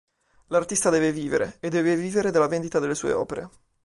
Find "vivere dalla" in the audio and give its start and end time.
1.95-2.47